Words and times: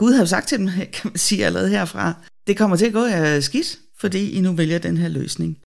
Gud 0.00 0.12
har 0.12 0.20
jo 0.20 0.26
sagt 0.26 0.48
til 0.48 0.58
dem, 0.58 0.66
kan 0.94 1.04
man 1.04 1.16
sige 1.16 1.46
allerede 1.46 1.68
herfra, 1.68 2.14
det 2.46 2.56
kommer 2.56 2.76
til 2.76 2.86
at 2.86 2.92
gå 2.92 3.04
af 3.04 3.42
skidt, 3.42 3.78
fordi 3.98 4.30
I 4.30 4.40
nu 4.40 4.52
vælger 4.52 4.78
den 4.78 4.96
her 4.96 5.08
løsning. 5.08 5.58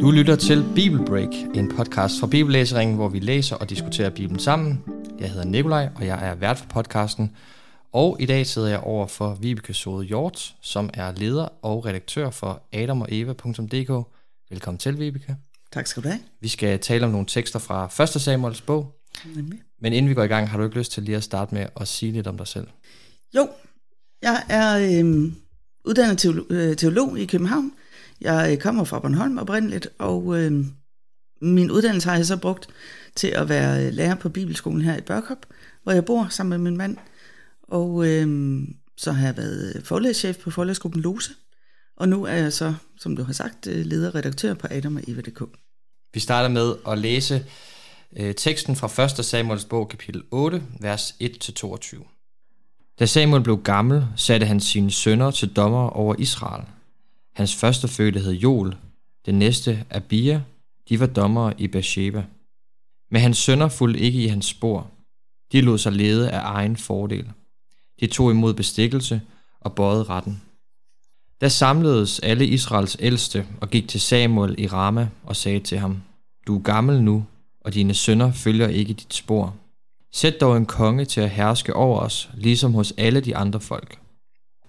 Du 0.00 0.10
lytter 0.10 0.36
til 0.36 0.64
Bibelbreak, 0.74 1.34
en 1.54 1.72
podcast 1.76 2.20
fra 2.20 2.26
Bibellæseringen, 2.26 2.96
hvor 2.96 3.08
vi 3.08 3.18
læser 3.18 3.56
og 3.56 3.70
diskuterer 3.70 4.10
Bibelen 4.10 4.40
sammen. 4.40 4.82
Jeg 5.20 5.30
hedder 5.30 5.44
Nikolaj, 5.44 5.88
og 5.96 6.06
jeg 6.06 6.28
er 6.28 6.34
vært 6.34 6.58
for 6.58 6.66
podcasten. 6.66 7.30
Og 7.94 8.16
i 8.20 8.26
dag 8.26 8.46
sidder 8.46 8.68
jeg 8.68 8.80
over 8.80 9.06
for 9.06 9.34
Vibeke 9.34 9.74
Sode 9.74 10.04
Hjort, 10.04 10.54
som 10.60 10.90
er 10.94 11.12
leder 11.12 11.48
og 11.62 11.86
redaktør 11.86 12.30
for 12.30 12.62
adamogeva.dk. 12.72 14.08
Velkommen 14.50 14.78
til, 14.78 14.98
Vibeke. 14.98 15.36
Tak 15.72 15.86
skal 15.86 16.02
du 16.02 16.08
have. 16.08 16.20
Vi 16.40 16.48
skal 16.48 16.78
tale 16.78 17.04
om 17.04 17.10
nogle 17.10 17.26
tekster 17.26 17.58
fra 17.58 18.02
1. 18.02 18.08
Samuels 18.08 18.60
bog. 18.60 18.94
Nemlig. 19.34 19.60
Men 19.80 19.92
inden 19.92 20.08
vi 20.08 20.14
går 20.14 20.22
i 20.22 20.26
gang, 20.26 20.48
har 20.48 20.58
du 20.58 20.64
ikke 20.64 20.78
lyst 20.78 20.92
til 20.92 21.02
lige 21.02 21.16
at 21.16 21.24
starte 21.24 21.54
med 21.54 21.66
at 21.80 21.88
sige 21.88 22.12
lidt 22.12 22.26
om 22.26 22.36
dig 22.36 22.46
selv? 22.46 22.66
Jo, 23.36 23.48
jeg 24.22 24.42
er 24.48 24.76
øh, 24.78 25.32
uddannet 25.84 26.18
teolog, 26.18 26.46
øh, 26.50 26.76
teolog 26.76 27.18
i 27.18 27.26
København. 27.26 27.72
Jeg 28.20 28.52
øh, 28.52 28.58
kommer 28.58 28.84
fra 28.84 28.98
Bornholm 28.98 29.38
oprindeligt, 29.38 29.88
og 29.98 30.40
øh, 30.40 30.64
min 31.42 31.70
uddannelse 31.70 32.08
har 32.08 32.16
jeg 32.16 32.26
så 32.26 32.36
brugt 32.36 32.68
til 33.16 33.28
at 33.28 33.48
være 33.48 33.90
lærer 33.90 34.14
på 34.14 34.28
Bibelskolen 34.28 34.82
her 34.82 34.96
i 34.96 35.00
Børkop, 35.00 35.46
hvor 35.82 35.92
jeg 35.92 36.04
bor 36.04 36.26
sammen 36.30 36.62
med 36.62 36.70
min 36.70 36.78
mand. 36.78 36.96
Og 37.74 38.06
øh, 38.06 38.62
så 38.96 39.12
har 39.12 39.26
jeg 39.26 39.36
været 39.36 39.76
øh, 39.76 39.82
forlægschef 39.82 40.38
på 40.38 40.50
forlægsgruppen 40.50 41.02
Lose, 41.02 41.30
og 41.96 42.08
nu 42.08 42.24
er 42.24 42.34
jeg 42.34 42.52
så, 42.52 42.74
som 42.98 43.16
du 43.16 43.22
har 43.22 43.32
sagt, 43.32 43.66
øh, 43.66 43.86
lederredaktør 43.86 44.54
på 44.54 44.66
Adam 44.70 44.96
og 44.96 45.02
Eva.dk. 45.08 45.42
Vi 46.14 46.20
starter 46.20 46.48
med 46.48 46.74
at 46.88 46.98
læse 46.98 47.46
øh, 48.16 48.34
teksten 48.34 48.76
fra 48.76 49.04
1. 49.04 49.24
Samuels 49.24 49.64
bog, 49.64 49.88
kapitel 49.88 50.22
8, 50.30 50.62
vers 50.80 51.14
1-22. 51.22 52.96
Da 52.98 53.06
Samuel 53.06 53.42
blev 53.42 53.62
gammel, 53.62 54.06
satte 54.16 54.46
han 54.46 54.60
sine 54.60 54.90
sønner 54.90 55.30
til 55.30 55.52
dommer 55.56 55.88
over 55.88 56.14
Israel. 56.18 56.64
Hans 57.32 57.54
første 57.54 57.88
fødte 57.88 58.20
hed 58.20 58.32
Joel, 58.32 58.76
den 59.26 59.38
næste 59.38 59.84
Abia, 59.90 60.42
de 60.88 61.00
var 61.00 61.06
dommere 61.06 61.60
i 61.60 61.68
Beersheba. 61.68 62.24
Men 63.10 63.20
hans 63.20 63.38
sønner 63.38 63.68
fulgte 63.68 64.00
ikke 64.00 64.24
i 64.24 64.26
hans 64.26 64.46
spor. 64.46 64.90
De 65.52 65.60
lod 65.60 65.78
sig 65.78 65.92
lede 65.92 66.30
af 66.30 66.40
egen 66.42 66.76
fordel. 66.76 67.30
De 68.00 68.06
tog 68.06 68.30
imod 68.30 68.54
bestikkelse 68.54 69.20
og 69.60 69.72
bøjede 69.74 70.02
retten. 70.02 70.42
Da 71.40 71.48
samledes 71.48 72.18
alle 72.18 72.46
Israels 72.46 72.96
ældste 73.00 73.46
og 73.60 73.70
gik 73.70 73.88
til 73.88 74.00
Samuel 74.00 74.54
i 74.58 74.66
Rama 74.66 75.08
og 75.24 75.36
sagde 75.36 75.60
til 75.60 75.78
ham, 75.78 76.02
Du 76.46 76.58
er 76.58 76.62
gammel 76.62 77.02
nu, 77.02 77.24
og 77.60 77.74
dine 77.74 77.94
sønner 77.94 78.32
følger 78.32 78.68
ikke 78.68 78.92
dit 78.92 79.14
spor. 79.14 79.54
Sæt 80.12 80.40
dog 80.40 80.56
en 80.56 80.66
konge 80.66 81.04
til 81.04 81.20
at 81.20 81.30
herske 81.30 81.76
over 81.76 82.00
os, 82.00 82.30
ligesom 82.34 82.74
hos 82.74 82.94
alle 82.96 83.20
de 83.20 83.36
andre 83.36 83.60
folk. 83.60 83.98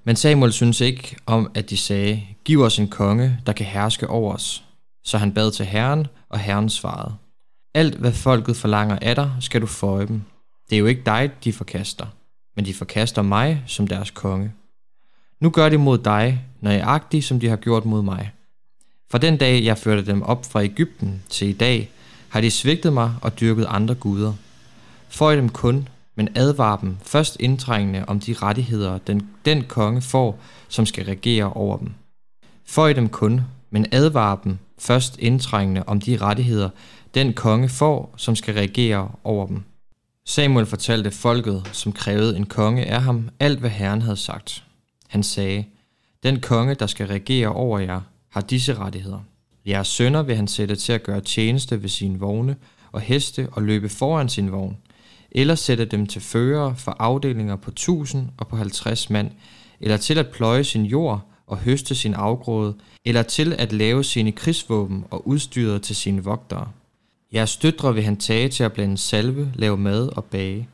Men 0.03 0.15
Samuel 0.15 0.53
synes 0.53 0.81
ikke 0.81 1.15
om, 1.25 1.51
at 1.53 1.69
de 1.69 1.77
sagde, 1.77 2.23
Giv 2.45 2.61
os 2.61 2.79
en 2.79 2.87
konge, 2.87 3.39
der 3.45 3.53
kan 3.53 3.65
herske 3.65 4.07
over 4.07 4.33
os. 4.33 4.63
Så 5.03 5.17
han 5.17 5.33
bad 5.33 5.51
til 5.51 5.65
Herren, 5.65 6.07
og 6.29 6.39
Herren 6.39 6.69
svarede, 6.69 7.15
Alt 7.73 7.95
hvad 7.95 8.13
folket 8.13 8.55
forlanger 8.55 8.99
af 9.01 9.15
dig, 9.15 9.31
skal 9.39 9.61
du 9.61 9.67
føje 9.67 10.07
dem. 10.07 10.21
Det 10.69 10.75
er 10.75 10.79
jo 10.79 10.85
ikke 10.85 11.01
dig, 11.05 11.31
de 11.43 11.53
forkaster, 11.53 12.05
men 12.55 12.65
de 12.65 12.73
forkaster 12.73 13.21
mig 13.21 13.63
som 13.67 13.87
deres 13.87 14.11
konge. 14.11 14.51
Nu 15.39 15.49
gør 15.49 15.69
de 15.69 15.77
mod 15.77 15.97
dig, 15.97 16.45
nøjagtigt 16.61 17.25
som 17.25 17.39
de 17.39 17.49
har 17.49 17.55
gjort 17.55 17.85
mod 17.85 18.01
mig. 18.01 18.31
Fra 19.11 19.17
den 19.17 19.37
dag, 19.37 19.63
jeg 19.63 19.77
førte 19.77 20.05
dem 20.05 20.21
op 20.21 20.45
fra 20.45 20.63
Ægypten 20.63 21.23
til 21.29 21.47
i 21.47 21.53
dag, 21.53 21.89
har 22.29 22.41
de 22.41 22.51
svigtet 22.51 22.93
mig 22.93 23.13
og 23.21 23.39
dyrket 23.39 23.65
andre 23.69 23.95
guder. 23.95 24.33
Føj 25.09 25.35
dem 25.35 25.49
kun, 25.49 25.87
men 26.15 26.29
advar 26.35 26.77
dem 26.77 26.97
først 27.03 27.37
indtrængende 27.39 28.05
om 28.05 28.19
de 28.19 28.33
rettigheder, 28.33 28.97
den, 28.97 29.29
den 29.45 29.63
konge 29.63 30.01
får, 30.01 30.39
som 30.67 30.85
skal 30.85 31.05
regere 31.05 31.53
over 31.53 31.77
dem. 31.77 31.93
Føj 32.65 32.93
dem 32.93 33.09
kun, 33.09 33.41
men 33.69 33.85
advar 33.91 34.35
dem 34.43 34.57
først 34.79 35.17
indtrængende 35.19 35.83
om 35.87 36.01
de 36.01 36.17
rettigheder, 36.17 36.69
den 37.13 37.33
konge 37.33 37.69
får, 37.69 38.13
som 38.17 38.35
skal 38.35 38.53
regere 38.53 39.11
over 39.23 39.47
dem. 39.47 39.63
Samuel 40.27 40.65
fortalte 40.65 41.11
folket, 41.11 41.69
som 41.71 41.91
krævede 41.91 42.37
en 42.37 42.45
konge 42.45 42.85
af 42.85 43.01
ham, 43.01 43.29
alt 43.39 43.59
hvad 43.59 43.69
Herren 43.69 44.01
havde 44.01 44.17
sagt. 44.17 44.63
Han 45.07 45.23
sagde, 45.23 45.65
den 46.23 46.39
konge, 46.41 46.75
der 46.75 46.87
skal 46.87 47.07
regere 47.07 47.47
over 47.47 47.79
jer, 47.79 48.01
har 48.29 48.41
disse 48.41 48.73
rettigheder. 48.73 49.19
Jeres 49.65 49.87
sønner 49.87 50.23
vil 50.23 50.35
han 50.35 50.47
sætte 50.47 50.75
til 50.75 50.93
at 50.93 51.03
gøre 51.03 51.21
tjeneste 51.21 51.81
ved 51.81 51.89
sine 51.89 52.19
vogne 52.19 52.55
og 52.91 53.01
heste 53.01 53.47
og 53.51 53.63
løbe 53.63 53.89
foran 53.89 54.29
sin 54.29 54.51
vogn, 54.51 54.77
eller 55.31 55.55
sætte 55.55 55.85
dem 55.85 56.07
til 56.07 56.21
fører 56.21 56.75
for 56.75 56.95
afdelinger 56.99 57.55
på 57.55 57.71
1000 57.71 58.27
og 58.37 58.47
på 58.47 58.55
50 58.55 59.09
mand, 59.09 59.31
eller 59.79 59.97
til 59.97 60.17
at 60.17 60.29
pløje 60.29 60.63
sin 60.63 60.85
jord 60.85 61.21
og 61.47 61.57
høste 61.57 61.95
sin 61.95 62.13
afgrøde, 62.13 62.75
eller 63.05 63.23
til 63.23 63.53
at 63.53 63.73
lave 63.73 64.03
sine 64.03 64.31
krigsvåben 64.31 65.05
og 65.09 65.27
udstyret 65.27 65.81
til 65.81 65.95
sine 65.95 66.23
vogtere. 66.23 66.71
Jeres 67.35 67.57
døtre 67.57 67.93
vil 67.93 68.03
han 68.03 68.17
tage 68.17 68.49
til 68.49 68.63
at 68.63 68.73
blande 68.73 68.97
salve, 68.97 69.51
lave 69.55 69.77
mad 69.77 70.09
og 70.17 70.23
bage. 70.23 70.67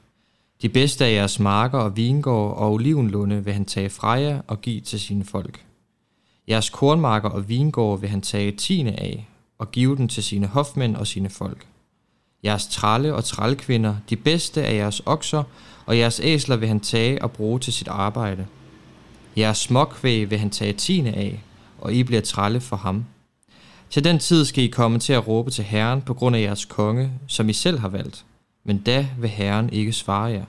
De 0.61 0.69
bedste 0.69 1.05
af 1.05 1.13
jeres 1.13 1.39
marker 1.39 1.77
og 1.79 1.97
vingård 1.97 2.57
og 2.57 2.71
olivenlunde 2.71 3.43
vil 3.43 3.53
han 3.53 3.65
tage 3.65 3.89
fra 3.89 4.09
jer 4.09 4.41
og 4.47 4.61
give 4.61 4.81
til 4.81 4.99
sine 4.99 5.25
folk. 5.25 5.65
Jeres 6.49 6.69
kornmarker 6.69 7.29
og 7.29 7.49
vingård 7.49 7.99
vil 7.99 8.09
han 8.09 8.21
tage 8.21 8.51
tiende 8.51 8.91
af 8.91 9.27
og 9.57 9.71
give 9.71 9.95
den 9.95 10.07
til 10.07 10.23
sine 10.23 10.47
hofmænd 10.47 10.95
og 10.95 11.07
sine 11.07 11.29
folk. 11.29 11.67
Jeres 12.43 12.67
tralle 12.67 13.15
og 13.15 13.23
trælkvinder, 13.23 13.95
de 14.09 14.15
bedste 14.15 14.65
af 14.65 14.75
jeres 14.75 15.01
okser 15.05 15.43
og 15.85 15.97
jeres 15.97 16.19
æsler 16.23 16.55
vil 16.55 16.67
han 16.67 16.79
tage 16.79 17.21
og 17.21 17.31
bruge 17.31 17.59
til 17.59 17.73
sit 17.73 17.87
arbejde. 17.87 18.47
Jeres 19.37 19.57
småkvæg 19.57 20.29
vil 20.29 20.39
han 20.39 20.49
tage 20.49 20.73
tiende 20.73 21.11
af, 21.11 21.43
og 21.77 21.93
I 21.93 22.03
bliver 22.03 22.21
tralle 22.21 22.61
for 22.61 22.75
ham. 22.75 23.05
Til 23.91 24.03
den 24.03 24.19
tid 24.19 24.45
skal 24.45 24.63
I 24.63 24.67
komme 24.67 24.99
til 24.99 25.13
at 25.13 25.27
råbe 25.27 25.51
til 25.51 25.63
Herren 25.63 26.01
på 26.01 26.13
grund 26.13 26.35
af 26.35 26.41
jeres 26.41 26.65
konge, 26.65 27.11
som 27.27 27.49
I 27.49 27.53
selv 27.53 27.79
har 27.79 27.89
valgt. 27.89 28.25
Men 28.63 28.77
da 28.77 29.07
vil 29.19 29.29
Herren 29.29 29.69
ikke 29.69 29.93
svare 29.93 30.25
jer. 30.31 30.45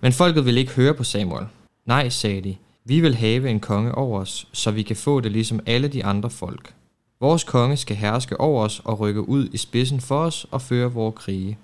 Men 0.00 0.12
folket 0.12 0.44
vil 0.44 0.58
ikke 0.58 0.72
høre 0.72 0.94
på 0.94 1.04
Samuel. 1.04 1.46
Nej, 1.86 2.08
sagde 2.08 2.40
de, 2.40 2.56
vi 2.84 3.00
vil 3.00 3.14
have 3.14 3.50
en 3.50 3.60
konge 3.60 3.94
over 3.94 4.20
os, 4.20 4.48
så 4.52 4.70
vi 4.70 4.82
kan 4.82 4.96
få 4.96 5.20
det 5.20 5.32
ligesom 5.32 5.60
alle 5.66 5.88
de 5.88 6.04
andre 6.04 6.30
folk. 6.30 6.74
Vores 7.20 7.44
konge 7.44 7.76
skal 7.76 7.96
herske 7.96 8.40
over 8.40 8.64
os 8.64 8.80
og 8.84 9.00
rykke 9.00 9.28
ud 9.28 9.48
i 9.52 9.56
spidsen 9.56 10.00
for 10.00 10.18
os 10.18 10.46
og 10.50 10.62
føre 10.62 10.92
vores 10.92 11.14
krige. 11.14 11.58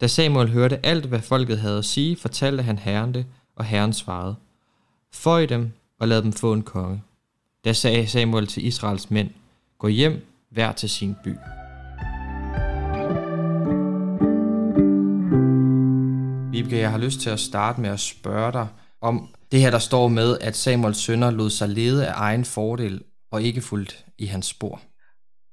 Da 0.00 0.06
Samuel 0.06 0.50
hørte 0.50 0.86
alt, 0.86 1.04
hvad 1.06 1.20
folket 1.20 1.58
havde 1.58 1.78
at 1.78 1.84
sige, 1.84 2.16
fortalte 2.16 2.62
han 2.62 2.78
herren 2.78 3.14
det, 3.14 3.26
og 3.56 3.64
herren 3.64 3.92
svarede, 3.92 4.34
Føj 5.12 5.46
dem 5.46 5.72
og 5.98 6.08
lad 6.08 6.22
dem 6.22 6.32
få 6.32 6.52
en 6.52 6.62
konge. 6.62 7.02
Da 7.64 7.72
sagde 7.72 8.06
Samuel 8.06 8.46
til 8.46 8.66
Israels 8.66 9.10
mænd, 9.10 9.30
Gå 9.84 9.88
hjem, 9.88 10.26
hver 10.50 10.72
til 10.72 10.88
sin 10.88 11.14
by. 11.24 11.28
Vibeke, 16.52 16.78
jeg 16.78 16.90
har 16.90 16.98
lyst 16.98 17.20
til 17.20 17.30
at 17.30 17.40
starte 17.40 17.80
med 17.80 17.90
at 17.90 18.00
spørge 18.00 18.52
dig 18.52 18.66
om 19.00 19.28
det 19.52 19.60
her, 19.60 19.70
der 19.70 19.78
står 19.78 20.08
med, 20.08 20.38
at 20.40 20.56
Samuels 20.56 20.98
sønner 20.98 21.30
lod 21.30 21.50
sig 21.50 21.68
lede 21.68 22.06
af 22.06 22.12
egen 22.16 22.44
fordel 22.44 23.00
og 23.32 23.42
ikke 23.42 23.60
fuldt 23.60 24.04
i 24.18 24.26
hans 24.26 24.46
spor. 24.46 24.82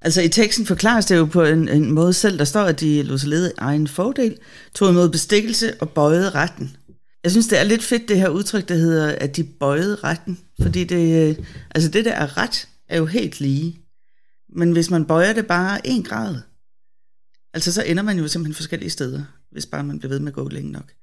Altså 0.02 0.22
i 0.22 0.28
teksten 0.28 0.66
forklares 0.66 1.06
det 1.06 1.18
jo 1.18 1.26
på 1.26 1.44
en, 1.44 1.70
en 1.70 1.92
måde 1.92 2.14
selv, 2.14 2.38
der 2.38 2.46
står, 2.46 2.64
at 2.64 2.80
de 2.80 3.04
lod 3.04 3.18
sig 3.18 3.30
lede 3.30 3.50
af 3.50 3.54
egen 3.58 3.88
fordel, 3.88 4.38
tog 4.76 4.90
imod 4.90 5.10
bestikkelse 5.10 5.74
og 5.82 5.90
bøjede 5.90 6.30
retten. 6.30 6.78
Jeg 7.24 7.32
synes, 7.32 7.48
det 7.48 7.60
er 7.60 7.64
lidt 7.64 7.84
fedt, 7.84 8.10
det 8.10 8.20
her 8.20 8.30
udtryk, 8.30 8.70
der 8.70 8.76
hedder, 8.76 9.16
at 9.16 9.36
de 9.36 9.44
bøjede 9.44 9.96
retten. 9.96 10.40
Fordi 10.62 10.84
det, 10.84 11.38
altså 11.72 11.90
det, 11.90 12.06
der 12.06 12.12
er 12.12 12.38
ret, 12.38 12.68
er 12.90 12.98
jo 12.98 13.06
helt 13.06 13.40
lige. 13.40 13.81
Men 14.52 14.72
hvis 14.72 14.90
man 14.90 15.06
bøjer 15.06 15.34
det 15.34 15.48
bare 15.48 15.88
en 15.88 16.04
grad, 16.04 16.36
altså 17.54 17.72
så 17.72 17.84
ender 17.84 18.04
man 18.04 18.18
jo 18.18 18.28
simpelthen 18.28 18.56
forskellige 18.56 18.90
steder, 18.90 19.24
hvis 19.52 19.66
bare 19.66 19.84
man 19.84 20.00
bliver 20.00 20.10
ved 20.10 20.20
med 20.20 20.32
at 20.32 20.36
gå 20.36 20.50
længe 20.50 20.72
nok. 20.72 20.94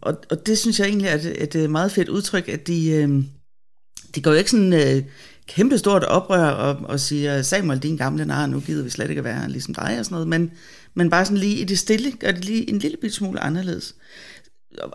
Og, 0.00 0.22
og 0.30 0.46
det 0.46 0.58
synes 0.58 0.80
jeg 0.80 0.88
egentlig 0.88 1.08
er 1.08 1.14
et, 1.14 1.42
et 1.42 1.54
øh, 1.54 1.70
meget 1.70 1.92
fedt 1.92 2.08
udtryk, 2.08 2.48
at 2.48 2.66
de, 2.66 2.90
øh, 2.90 3.24
de 4.14 4.22
går 4.22 4.30
jo 4.30 4.36
ikke 4.36 4.50
sådan 4.50 4.72
øh, 4.72 5.04
kæmpestort 5.48 6.04
oprør 6.04 6.48
og, 6.48 6.76
og 6.76 7.00
siger, 7.00 7.42
Samuel, 7.42 7.78
din 7.78 7.96
gamle 7.96 8.24
nar, 8.24 8.46
nu 8.46 8.60
gider 8.60 8.84
vi 8.84 8.90
slet 8.90 9.08
ikke 9.08 9.18
at 9.18 9.24
være 9.24 9.50
ligesom 9.50 9.74
dig 9.74 9.96
og 9.98 10.04
sådan 10.04 10.14
noget, 10.14 10.28
men, 10.28 10.50
men 10.94 11.10
bare 11.10 11.24
sådan 11.24 11.38
lige 11.38 11.56
i 11.56 11.64
det 11.64 11.78
stille, 11.78 12.12
gør 12.12 12.32
det 12.32 12.44
lige 12.44 12.70
en 12.70 12.78
lille 12.78 13.10
smule 13.10 13.40
anderledes. 13.40 13.94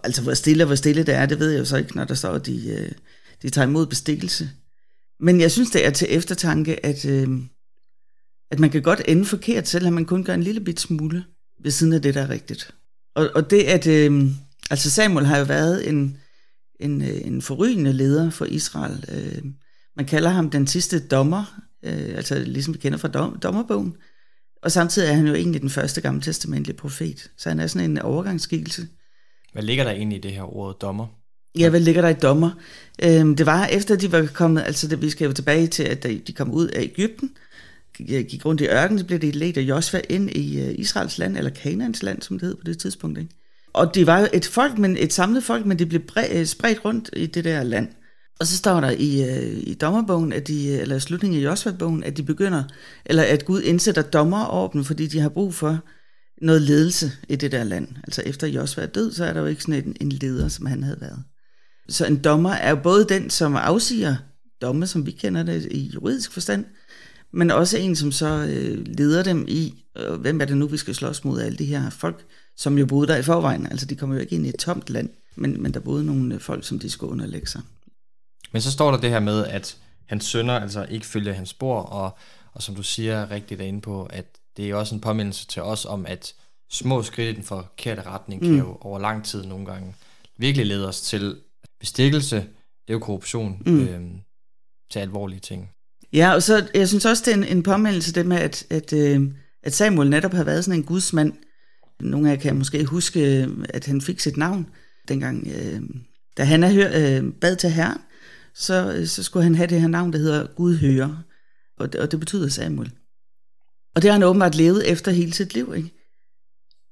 Altså 0.04 0.22
hvor 0.22 0.34
stille 0.34 0.64
og 0.64 0.68
hvor 0.68 0.76
stille 0.76 1.04
det 1.04 1.16
er, 1.16 1.26
det 1.26 1.40
ved 1.40 1.52
jeg 1.52 1.60
jo 1.60 1.66
så 1.66 1.78
ikke, 1.78 1.96
når 1.96 2.04
der 2.04 2.16
står, 2.16 2.32
at 2.32 2.46
de, 2.46 2.70
øh, 2.70 2.92
de 3.42 3.50
tager 3.50 3.68
imod 3.68 3.86
bestikkelse. 3.86 4.50
Men 5.20 5.42
jeg 5.42 5.52
synes, 5.52 5.70
det 5.70 5.86
er 5.86 5.90
til 5.90 6.08
eftertanke, 6.10 6.86
at, 6.86 7.06
øh, 7.06 7.30
at 8.52 8.60
man 8.60 8.70
kan 8.70 8.82
godt 8.82 9.02
ende 9.08 9.26
forkert, 9.26 9.68
selvom 9.68 9.94
man 9.94 10.06
kun 10.06 10.24
gør 10.24 10.34
en 10.34 10.44
lille 10.44 10.62
bit 10.62 10.80
smule 10.80 11.24
ved 11.64 11.72
siden 11.72 11.94
af 11.94 12.02
det, 12.02 12.14
der 12.14 12.22
er 12.22 12.30
rigtigt. 12.30 12.74
Og, 13.16 13.30
og 13.36 13.50
det 13.50 13.64
at, 13.64 13.88
øh, 13.88 14.24
altså 14.70 14.92
Samuel 14.92 15.26
har 15.26 15.38
jo 15.38 15.44
været 15.44 15.90
en, 15.90 16.18
en, 16.80 17.02
øh, 17.02 17.22
en 17.28 17.42
forrygende 17.42 17.94
leder 17.94 18.30
for 18.30 18.46
Israel, 18.46 19.06
øh, 19.08 19.44
Man 19.96 20.06
kalder 20.06 20.30
ham 20.30 20.50
den 20.50 20.68
sidste 20.68 21.00
dommer, 21.00 21.62
øh, 21.84 22.16
altså 22.16 22.40
ligesom 22.40 22.74
vi 22.74 22.80
kender 22.80 22.98
fra 22.98 23.08
dom, 23.08 23.40
dommerbogen. 23.40 23.96
Og 24.64 24.72
samtidig 24.72 25.10
er 25.10 25.14
han 25.14 25.28
jo 25.28 25.34
egentlig 25.34 25.62
den 25.62 25.70
første 25.70 26.02
gamle 26.02 26.22
testamentlige 26.22 26.78
profet. 26.78 27.32
Så 27.38 27.50
han 27.50 27.60
er 27.60 27.68
sådan 27.68 27.92
en 27.92 27.98
overgangsskikkelse. 27.98 28.88
Hvad 29.54 29.64
ligger 29.64 29.84
der 29.84 29.92
egentlig 29.92 30.18
i 30.18 30.22
det 30.22 30.32
her 30.32 30.56
ord 30.58 30.80
dommer? 30.80 31.08
Ja, 31.58 31.70
hvad 31.70 31.80
ligger 31.80 32.02
der 32.02 32.10
i 32.10 32.14
dommer? 32.14 32.52
Øhm, 33.04 33.36
det 33.36 33.46
var 33.46 33.66
efter, 33.66 33.96
de 33.96 34.12
var 34.12 34.26
kommet, 34.34 34.64
altså 34.66 34.88
det, 34.88 35.02
vi 35.02 35.10
skal 35.10 35.26
jo 35.26 35.34
tilbage 35.34 35.68
til, 35.68 35.84
at 35.84 36.04
de 36.04 36.34
kom 36.34 36.52
ud 36.52 36.68
af 36.68 36.82
Ægypten, 36.82 37.32
Øh, 38.10 38.26
gik 38.26 38.46
rundt 38.46 38.62
i 38.62 38.68
ørkenen, 38.68 39.00
så 39.00 39.06
blev 39.06 39.20
det 39.20 39.36
ledt 39.36 39.58
af 39.58 39.62
Josva 39.62 40.02
ind 40.10 40.30
i 40.30 40.62
øh, 40.62 40.76
Israels 40.78 41.18
land, 41.18 41.38
eller 41.38 41.52
Kanaans 41.52 42.04
land, 42.04 42.22
som 42.22 42.40
det 42.40 42.48
hed 42.48 42.56
på 42.56 42.64
det 42.66 42.80
tidspunkt. 42.80 43.20
Ikke? 43.20 43.32
Og 43.74 43.96
det 43.96 44.08
var 44.08 44.20
jo 44.20 44.28
et 44.34 44.46
folk, 44.46 44.78
men 44.78 44.98
et 44.98 45.14
samlet 45.14 45.44
folk, 45.44 45.66
men 45.66 45.80
det 45.80 45.90
blev 45.90 46.02
øh, 46.32 46.46
spredt 46.46 46.86
rundt 46.86 47.10
i 47.14 47.26
det 47.26 47.44
der 47.44 47.64
land. 47.64 47.88
Og 48.40 48.48
så 48.48 48.58
står 48.58 48.82
der 48.82 48.90
i, 48.90 49.40
i 49.60 49.74
dommerbogen, 49.74 50.34
at 50.34 50.48
de, 50.48 50.80
eller 50.80 51.00
slutningen 51.00 51.40
af 51.40 51.44
Josva-bogen, 51.44 52.04
at 52.04 52.18
de 52.18 52.24
begynder, 52.24 52.64
eller 53.06 53.24
at 53.24 53.46
Gud 53.46 53.62
indsætter 53.62 54.02
dommer 54.02 54.46
over 54.46 54.68
dem, 54.68 54.84
fordi 54.84 55.08
de 55.08 55.20
har 55.20 55.30
brug 55.30 55.54
for 55.54 55.80
noget 56.42 56.62
ledelse 56.62 57.12
i 57.30 57.36
det 57.36 57.52
der 57.52 57.64
land. 57.64 57.88
Altså 58.04 58.22
efter 58.26 58.48
Josva 58.48 58.82
er 58.82 58.88
død, 58.88 59.12
så 59.12 59.26
er 59.26 59.34
der 59.34 59.40
jo 59.40 59.46
ikke 59.46 59.64
sådan 59.64 59.84
en, 59.86 59.96
en 60.02 60.10
leder, 60.12 60.48
som 60.48 60.66
han 60.66 60.84
havde 60.84 61.02
været. 61.02 61.24
Så 61.90 62.06
en 62.06 62.18
dommer 62.18 62.50
er 62.50 62.70
jo 62.70 62.76
både 62.76 63.06
den, 63.10 63.30
som 63.30 63.56
afsiger 63.56 64.16
domme, 64.62 64.88
som 64.88 65.06
vi 65.06 65.12
kender 65.12 65.44
det 65.44 65.68
i 65.72 65.92
juridisk 65.94 66.32
forstand, 66.32 66.66
men 67.34 67.52
også 67.52 67.78
en, 67.78 67.96
som 67.96 68.12
så 68.12 68.48
øh, 68.50 68.88
leder 68.88 69.24
dem 69.24 69.46
i, 69.48 69.84
øh, 69.98 70.14
hvem 70.14 70.42
er 70.42 70.46
det 70.46 70.58
nu, 70.58 70.68
vi 70.68 70.78
skal 70.78 70.96
slås 70.96 71.26
mod 71.26 71.42
alle 71.42 71.58
de 71.58 71.66
her 71.66 71.90
folk, 71.90 72.26
som 72.58 72.78
jo 72.78 72.86
boede 72.86 73.08
der 73.08 73.18
i 73.18 73.24
forvejen. 73.24 73.66
Altså 73.66 73.86
de 73.86 73.96
kommer 73.96 74.16
jo 74.16 74.22
ikke 74.22 74.36
ind 74.36 74.46
i 74.46 74.50
et 74.50 74.60
tomt 74.60 74.90
land, 74.90 75.10
men, 75.36 75.64
men 75.64 75.74
der 75.74 75.80
boede 75.80 76.06
nogle 76.06 76.40
folk, 76.40 76.66
som 76.66 76.80
de 76.80 76.90
skulle 76.90 77.12
underlægge 77.12 77.48
sig. 77.48 77.62
Men 78.52 78.62
så 78.62 78.72
står 78.72 78.92
der 78.92 78.98
det 79.00 79.10
her 79.10 79.20
med, 79.20 79.46
at 79.46 79.78
hans 80.06 80.26
sønner 80.26 80.60
altså 80.60 80.86
ikke 80.90 81.06
følger 81.06 81.34
hans 81.34 81.50
spor, 81.50 81.82
og, 81.82 82.18
og 82.54 82.62
som 82.64 82.76
du 82.76 82.84
siger 82.84 83.32
rigtigt 83.32 83.60
derinde 83.60 83.82
på, 83.82 84.06
at 84.06 84.26
det 84.58 84.70
er 84.70 84.76
også 84.76 84.96
en 84.96 85.02
påmindelse 85.02 85.48
til 85.48 85.62
os 85.62 85.86
om, 85.86 86.06
at 86.06 86.34
små 86.70 87.04
skridt 87.04 87.34
i 87.34 87.36
den 87.36 87.44
forkerte 87.44 88.02
retning 88.02 88.42
mm. 88.42 88.48
kan 88.48 88.58
jo 88.58 88.78
over 88.82 89.00
lang 89.00 89.26
tid 89.26 89.46
nogle 89.46 89.66
gange 89.66 89.96
virkelig 90.38 90.66
lede 90.66 90.88
os 90.88 91.02
til 91.02 91.38
bestikkelse, 91.80 92.36
det 92.36 92.90
er 92.90 92.94
jo 92.94 93.00
korruption, 93.00 93.62
mm. 93.66 93.88
øhm, 93.88 94.22
til 94.92 95.00
alvorlige 95.00 95.40
ting. 95.40 95.70
Ja, 96.14 96.34
og 96.34 96.44
så 96.44 96.68
jeg 96.74 96.88
synes 96.88 97.06
også, 97.06 97.24
det 97.26 97.32
er 97.32 97.38
en, 97.38 97.44
en 97.58 97.64
påmeldelse 97.64 98.14
det 98.14 98.26
med, 98.26 98.38
at, 98.38 98.66
at, 98.70 98.94
øh, 98.94 99.22
at 99.64 99.74
Samuel 99.74 100.10
netop 100.10 100.34
har 100.34 100.44
været 100.44 100.66
sådan 100.66 100.80
en 100.80 100.86
gudsmand. 100.86 101.34
Nogle 102.00 102.30
af 102.30 102.36
jer 102.36 102.42
kan 102.42 102.58
måske 102.58 102.86
huske, 102.86 103.44
øh, 103.44 103.50
at 103.70 103.86
han 103.86 104.02
fik 104.02 104.20
sit 104.20 104.38
navn, 104.38 104.68
dengang, 105.08 105.48
øh, 105.56 105.82
da 106.38 106.44
han 106.44 106.64
er 106.64 106.90
øh, 106.94 107.34
bad 107.34 107.56
til 107.56 107.70
herren, 107.70 107.98
så, 108.56 108.94
øh, 108.94 109.08
så 109.08 109.24
skulle 109.24 109.44
han 109.44 109.56
have 109.56 109.68
det 109.68 109.82
her 109.82 109.88
navn, 109.88 110.14
der 110.14 110.20
hedder 110.20 110.48
Gud 110.56 110.78
hører, 110.78 111.24
og 111.78 111.94
det, 111.94 112.02
og 112.02 112.12
det 112.12 112.20
betyder 112.20 112.50
Samuel. 112.50 112.92
Og 113.96 114.02
det 114.02 114.10
har 114.10 114.14
han 114.14 114.24
åbenbart 114.24 114.56
levet 114.56 114.92
efter 114.92 115.12
hele 115.12 115.34
sit 115.34 115.54
liv, 115.54 115.74
ikke? 115.78 115.92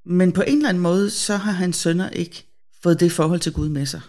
Men 0.06 0.32
på 0.32 0.42
en 0.42 0.58
eller 0.58 0.70
anden 0.70 0.84
måde, 0.84 1.10
så 1.10 1.38
har 1.38 1.52
hans 1.52 1.76
sønner 1.76 2.10
ikke 2.10 2.46
fået 2.84 3.00
det 3.00 3.12
forhold 3.12 3.40
til 3.40 3.54
Gud 3.54 3.70
med 3.70 3.86
sig, 3.86 4.02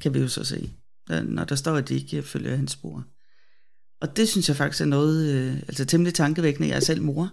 kan 0.00 0.14
vi 0.14 0.18
jo 0.18 0.28
så 0.28 0.44
se, 0.44 0.70
øh, 1.10 1.22
når 1.22 1.44
der 1.44 1.54
står, 1.54 1.76
at 1.76 1.88
de 1.88 1.94
ikke 1.94 2.22
følger 2.22 2.56
hans 2.56 2.72
spor. 2.72 3.04
Og 4.00 4.16
det 4.16 4.28
synes 4.28 4.48
jeg 4.48 4.56
faktisk 4.56 4.80
er 4.80 4.86
noget, 4.86 5.34
øh, 5.34 5.56
altså 5.56 5.84
temmelig 5.84 6.14
tankevækkende. 6.14 6.68
Jeg 6.68 6.76
er 6.76 6.80
selv 6.80 7.02
mor, 7.02 7.32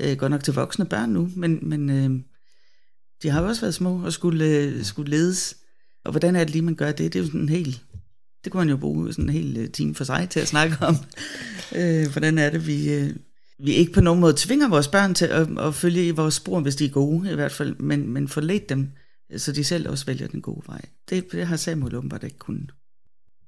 øh, 0.00 0.16
godt 0.16 0.30
nok 0.30 0.44
til 0.44 0.54
voksne 0.54 0.86
børn 0.86 1.10
nu, 1.10 1.30
men, 1.36 1.58
men 1.62 1.90
øh, 1.90 2.20
de 3.22 3.30
har 3.30 3.40
jo 3.42 3.48
også 3.48 3.60
været 3.60 3.74
små 3.74 4.04
og 4.04 4.12
skulle, 4.12 4.44
øh, 4.44 4.84
skulle 4.84 5.10
ledes. 5.10 5.56
Og 6.04 6.10
hvordan 6.10 6.36
er 6.36 6.44
det 6.44 6.50
lige, 6.50 6.62
man 6.62 6.74
gør 6.74 6.92
det? 6.92 7.12
Det 7.12 7.18
er 7.18 7.22
jo 7.22 7.26
sådan 7.26 7.40
en 7.40 7.48
helt, 7.48 7.82
det 8.44 8.52
kunne 8.52 8.60
man 8.60 8.70
jo 8.70 8.76
bruge 8.76 9.12
sådan 9.12 9.24
en 9.24 9.30
hel 9.30 9.56
øh, 9.56 9.70
time 9.70 9.94
for 9.94 10.04
sig 10.04 10.28
til 10.30 10.40
at 10.40 10.48
snakke 10.48 10.76
om. 10.80 10.96
øh, 11.78 12.10
hvordan 12.12 12.38
er 12.38 12.50
det, 12.50 12.66
vi, 12.66 12.92
øh, 12.92 13.16
vi 13.58 13.72
ikke 13.72 13.92
på 13.92 14.00
nogen 14.00 14.20
måde 14.20 14.34
tvinger 14.36 14.68
vores 14.68 14.88
børn 14.88 15.14
til 15.14 15.26
at, 15.26 15.58
at 15.58 15.74
følge 15.74 16.06
i 16.06 16.10
vores 16.10 16.34
spor, 16.34 16.60
hvis 16.60 16.76
de 16.76 16.84
er 16.84 16.90
gode 16.90 17.32
i 17.32 17.34
hvert 17.34 17.52
fald, 17.52 17.76
men, 17.76 18.08
men 18.08 18.28
forledt 18.28 18.68
dem, 18.68 18.90
så 19.36 19.52
de 19.52 19.64
selv 19.64 19.88
også 19.88 20.06
vælger 20.06 20.28
den 20.28 20.42
gode 20.42 20.62
vej. 20.66 20.84
Det, 21.10 21.32
det 21.32 21.46
har 21.46 21.56
Samuel 21.56 21.94
åbenbart 21.94 22.24
ikke 22.24 22.38
kunnet. 22.38 22.72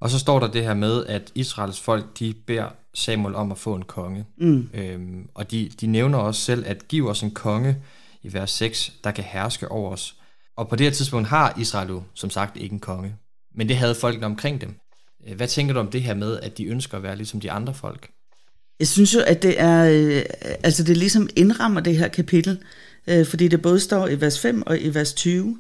Og 0.01 0.11
så 0.11 0.19
står 0.19 0.41
der 0.41 0.51
det 0.51 0.65
her 0.65 0.75
med, 0.75 1.07
at 1.07 1.33
Israels 1.35 1.81
folk, 1.81 2.19
de 2.19 2.35
beder 2.47 2.69
Samuel 2.95 3.35
om 3.35 3.53
at 3.53 3.59
få 3.59 3.75
en 3.75 3.83
konge. 3.83 4.25
Mm. 4.39 4.69
Øhm, 4.75 5.29
og 5.35 5.51
de, 5.51 5.71
de 5.81 5.87
nævner 5.87 6.19
også 6.19 6.41
selv, 6.41 6.65
at 6.67 6.89
giv 6.89 7.09
os 7.09 7.23
en 7.23 7.31
konge 7.31 7.77
i 8.23 8.33
vers 8.33 8.51
6, 8.51 8.93
der 9.05 9.11
kan 9.11 9.25
herske 9.25 9.71
over 9.71 9.93
os. 9.93 10.17
Og 10.57 10.69
på 10.69 10.77
det 10.77 10.87
her 10.87 10.93
tidspunkt 10.93 11.29
har 11.29 11.57
Israel 11.61 11.89
jo 11.89 12.03
som 12.15 12.31
sagt 12.31 12.57
ikke 12.57 12.73
en 12.73 12.81
konge. 12.81 13.17
Men 13.55 13.69
det 13.69 13.77
havde 13.77 13.95
folkene 13.95 14.27
omkring 14.27 14.61
dem. 14.61 14.75
Øh, 15.29 15.37
hvad 15.37 15.49
tænker 15.49 15.75
du 15.75 15.81
om 15.81 15.91
det 15.91 16.03
her 16.03 16.15
med, 16.15 16.41
at 16.41 16.59
de 16.59 16.65
ønsker 16.65 16.97
at 16.97 17.03
være 17.03 17.17
ligesom 17.17 17.41
de 17.41 17.51
andre 17.51 17.75
folk? 17.75 18.11
Jeg 18.79 18.89
synes 18.89 19.15
jo, 19.15 19.21
at 19.27 19.43
det 19.43 19.61
er, 19.61 19.85
øh, 19.85 20.23
altså 20.63 20.85
det 20.85 20.97
ligesom 20.97 21.29
indrammer 21.37 21.81
det 21.81 21.97
her 21.97 22.09
kapitel, 22.09 22.63
øh, 23.07 23.27
fordi 23.27 23.49
det 23.49 23.63
både 23.63 23.81
står 23.81 24.09
i 24.09 24.21
vers 24.21 24.41
5 24.41 24.63
og 24.67 24.81
i 24.81 24.95
vers 24.95 25.13
20, 25.15 25.59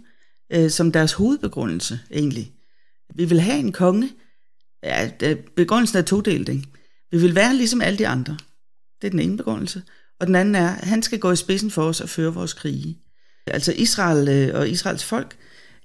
øh, 0.52 0.70
som 0.70 0.92
deres 0.92 1.12
hovedbegrundelse 1.12 2.00
egentlig. 2.10 2.52
Vi 3.14 3.24
vil 3.24 3.40
have 3.40 3.58
en 3.58 3.72
konge, 3.72 4.10
Ja, 4.82 5.10
begrundelsen 5.56 5.98
er 5.98 6.02
todelt, 6.02 6.48
ikke? 6.48 6.64
Vi 7.10 7.18
vil 7.18 7.34
være 7.34 7.54
ligesom 7.54 7.80
alle 7.80 7.98
de 7.98 8.08
andre. 8.08 8.36
Det 9.00 9.06
er 9.06 9.10
den 9.10 9.20
ene 9.20 9.36
begrundelse. 9.36 9.82
Og 10.20 10.26
den 10.26 10.34
anden 10.34 10.54
er, 10.54 10.68
at 10.68 10.88
han 10.88 11.02
skal 11.02 11.18
gå 11.18 11.32
i 11.32 11.36
spidsen 11.36 11.70
for 11.70 11.82
os 11.82 12.00
og 12.00 12.08
føre 12.08 12.34
vores 12.34 12.52
krige. 12.52 12.98
Altså 13.46 13.72
Israel 13.72 14.28
øh, 14.28 14.60
og 14.60 14.68
Israels 14.68 15.04
folk 15.04 15.36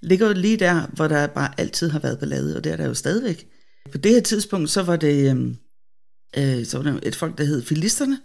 ligger 0.01 0.27
jo 0.27 0.33
lige 0.33 0.57
der, 0.57 0.87
hvor 0.93 1.07
der 1.07 1.27
bare 1.27 1.53
altid 1.57 1.89
har 1.89 1.99
været 1.99 2.19
ballade, 2.19 2.57
og 2.57 2.63
det 2.63 2.71
er 2.71 2.75
der 2.75 2.85
jo 2.85 2.93
stadigvæk. 2.93 3.47
På 3.91 3.97
det 3.97 4.11
her 4.11 4.21
tidspunkt, 4.21 4.69
så 4.69 4.83
var 4.83 4.95
det, 4.95 5.29
øhm, 5.29 5.57
øh, 6.37 6.65
så 6.65 6.77
var 6.77 6.91
der 6.91 6.99
et 7.03 7.15
folk, 7.15 7.37
der 7.37 7.43
hed 7.43 7.63
filisterne, 7.63 8.19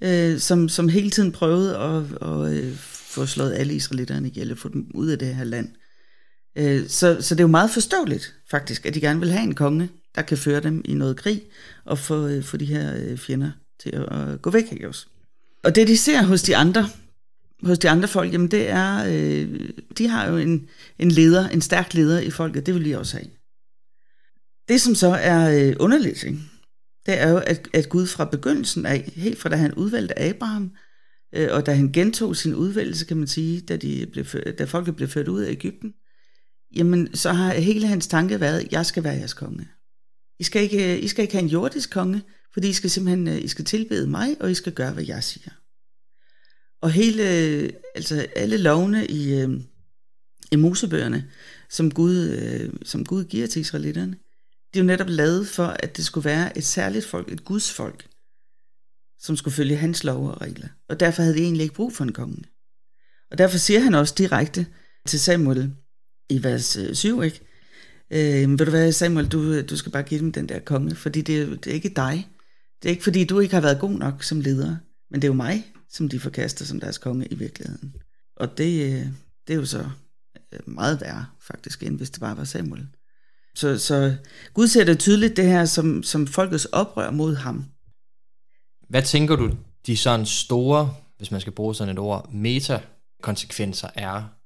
øh, 0.00 0.38
som, 0.38 0.68
som 0.68 0.88
hele 0.88 1.10
tiden 1.10 1.32
prøvede 1.32 1.76
at, 1.76 2.02
at 2.22 2.54
at 2.54 2.74
få 3.10 3.26
slået 3.26 3.54
alle 3.54 3.74
israelitterne 3.74 4.28
ihjel 4.28 4.52
og 4.52 4.58
få 4.58 4.68
dem 4.68 4.90
ud 4.94 5.08
af 5.08 5.18
det 5.18 5.34
her 5.34 5.44
land. 5.44 5.68
Øh, 6.58 6.88
så, 6.88 7.16
så 7.20 7.34
det 7.34 7.40
er 7.40 7.44
jo 7.44 7.48
meget 7.48 7.70
forståeligt, 7.70 8.34
faktisk, 8.50 8.86
at 8.86 8.94
de 8.94 9.00
gerne 9.00 9.20
vil 9.20 9.30
have 9.30 9.42
en 9.42 9.54
konge, 9.54 9.88
der 10.14 10.22
kan 10.22 10.38
føre 10.38 10.60
dem 10.60 10.82
i 10.84 10.94
noget 10.94 11.16
krig 11.16 11.42
og 11.84 11.98
få, 11.98 12.26
øh, 12.26 12.44
få 12.44 12.56
de 12.56 12.64
her 12.64 12.96
øh, 12.96 13.18
fjender 13.18 13.50
til 13.82 13.90
at, 13.90 14.30
øh, 14.30 14.38
gå 14.38 14.50
væk, 14.50 14.72
ikke 14.72 14.88
også? 14.88 15.06
Og 15.64 15.74
det 15.74 15.88
de 15.88 15.96
ser 15.96 16.22
hos 16.22 16.42
de 16.42 16.56
andre, 16.56 16.88
hos 17.62 17.78
de 17.78 17.90
andre 17.90 18.08
folk, 18.08 18.32
jamen 18.32 18.50
det 18.50 18.68
er, 18.68 19.04
øh, 19.08 19.70
de 19.98 20.08
har 20.08 20.30
jo 20.30 20.36
en, 20.36 20.68
en 20.98 21.10
leder, 21.10 21.48
en 21.48 21.60
stærk 21.60 21.94
leder 21.94 22.20
i 22.20 22.30
folket, 22.30 22.66
det 22.66 22.74
vil 22.74 22.84
de 22.84 22.98
også 22.98 23.16
have. 23.16 23.30
Det 24.68 24.80
som 24.80 24.94
så 24.94 25.08
er 25.08 25.68
øh, 25.68 25.76
underligt, 25.80 26.24
ikke? 26.24 26.38
det 27.06 27.20
er 27.20 27.30
jo, 27.30 27.38
at, 27.38 27.68
at 27.72 27.88
Gud 27.88 28.06
fra 28.06 28.24
begyndelsen 28.24 28.86
af, 28.86 29.12
helt 29.16 29.38
fra 29.38 29.48
da 29.48 29.56
han 29.56 29.74
udvalgte 29.74 30.18
Abraham, 30.18 30.72
øh, 31.34 31.48
og 31.52 31.66
da 31.66 31.74
han 31.74 31.92
gentog 31.92 32.36
sin 32.36 32.54
udvalgelse, 32.54 33.04
kan 33.04 33.16
man 33.16 33.26
sige, 33.26 33.60
da, 33.60 33.76
de 33.76 34.06
blev, 34.12 34.24
da 34.58 34.64
folket 34.64 34.96
blev 34.96 35.08
ført 35.08 35.28
ud 35.28 35.40
af 35.40 35.50
Ægypten, 35.50 35.94
jamen 36.76 37.14
så 37.14 37.32
har 37.32 37.54
hele 37.54 37.86
hans 37.86 38.06
tanke 38.06 38.40
været, 38.40 38.68
jeg 38.72 38.86
skal 38.86 39.04
være 39.04 39.14
jeres 39.14 39.34
konge. 39.34 39.68
I 40.40 40.44
skal 40.44 40.62
ikke, 40.62 40.96
øh, 40.96 41.04
I 41.04 41.08
skal 41.08 41.22
ikke 41.22 41.34
have 41.34 41.42
en 41.42 41.48
jordisk 41.48 41.90
konge, 41.90 42.22
fordi 42.52 42.68
I 42.68 42.72
skal 42.72 42.90
simpelthen 42.90 43.28
øh, 43.28 43.44
I 43.44 43.48
skal 43.48 43.64
tilbede 43.64 44.06
mig, 44.06 44.36
og 44.40 44.50
I 44.50 44.54
skal 44.54 44.72
gøre, 44.72 44.92
hvad 44.92 45.04
jeg 45.04 45.24
siger. 45.24 45.50
Og 46.82 46.90
hele, 46.90 47.38
øh, 47.38 47.70
altså 47.94 48.26
alle 48.36 48.56
lovene 48.56 49.06
i, 49.06 49.46
i 50.52 50.56
Mosebøgerne, 50.56 51.30
som 51.70 51.90
Gud, 51.90 52.78
som 52.84 53.04
Gud 53.04 53.24
giver 53.24 53.46
til 53.46 53.60
israelitterne, 53.60 54.16
de 54.74 54.78
er 54.78 54.82
jo 54.82 54.86
netop 54.86 55.08
lavet 55.08 55.48
for, 55.48 55.66
at 55.66 55.96
det 55.96 56.04
skulle 56.04 56.24
være 56.24 56.58
et 56.58 56.64
særligt 56.64 57.06
folk, 57.06 57.32
et 57.32 57.44
Guds 57.44 57.72
folk, 57.72 58.08
som 59.18 59.36
skulle 59.36 59.54
følge 59.54 59.76
hans 59.76 60.04
lov 60.04 60.28
og 60.28 60.40
regler. 60.40 60.68
Og 60.88 61.00
derfor 61.00 61.22
havde 61.22 61.34
de 61.34 61.42
egentlig 61.42 61.62
ikke 61.62 61.74
brug 61.74 61.92
for 61.92 62.04
en 62.04 62.12
konge. 62.12 62.44
Og 63.30 63.38
derfor 63.38 63.58
siger 63.58 63.80
han 63.80 63.94
også 63.94 64.14
direkte 64.18 64.66
til 65.06 65.20
Samuel 65.20 65.74
i 66.28 66.42
vers 66.42 66.78
7, 66.92 67.22
ikke? 67.22 67.49
Øh, 68.10 68.50
ved 68.50 68.66
du 68.66 68.70
hvad, 68.70 68.92
Samuel, 68.92 69.28
du, 69.28 69.62
du 69.62 69.76
skal 69.76 69.92
bare 69.92 70.02
give 70.02 70.20
dem 70.20 70.32
den 70.32 70.48
der 70.48 70.58
konge, 70.58 70.94
fordi 70.94 71.20
det, 71.20 71.64
det 71.64 71.70
er 71.70 71.74
ikke 71.74 71.92
dig. 71.96 72.28
Det 72.82 72.88
er 72.88 72.90
ikke 72.90 73.04
fordi, 73.04 73.24
du 73.24 73.40
ikke 73.40 73.54
har 73.54 73.62
været 73.62 73.80
god 73.80 73.90
nok 73.90 74.22
som 74.22 74.40
leder, 74.40 74.76
men 75.10 75.22
det 75.22 75.28
er 75.28 75.32
jo 75.32 75.36
mig, 75.36 75.64
som 75.88 76.08
de 76.08 76.20
forkaster 76.20 76.64
som 76.64 76.80
deres 76.80 76.98
konge 76.98 77.26
i 77.26 77.34
virkeligheden. 77.34 77.94
Og 78.36 78.58
det, 78.58 78.84
øh, 78.84 79.06
det 79.46 79.54
er 79.54 79.54
jo 79.54 79.66
så 79.66 79.84
øh, 80.52 80.60
meget 80.66 81.00
værre 81.00 81.26
faktisk, 81.40 81.82
end 81.82 81.96
hvis 81.96 82.10
det 82.10 82.20
bare 82.20 82.36
var 82.36 82.44
Samuel. 82.44 82.86
Så, 83.54 83.78
så 83.78 84.16
Gud 84.54 84.68
ser 84.68 84.84
det 84.84 84.98
tydeligt, 84.98 85.36
det 85.36 85.44
her 85.44 85.64
som, 85.64 86.02
som 86.02 86.26
folkets 86.26 86.64
oprør 86.64 87.10
mod 87.10 87.34
ham. 87.34 87.64
Hvad 88.88 89.02
tænker 89.02 89.36
du, 89.36 89.50
de 89.86 89.96
sådan 89.96 90.26
store, 90.26 90.94
hvis 91.16 91.30
man 91.30 91.40
skal 91.40 91.52
bruge 91.52 91.74
sådan 91.74 91.92
et 91.92 91.98
ord, 91.98 92.32
meta-konsekvenser 92.32 93.88
er 93.94 94.39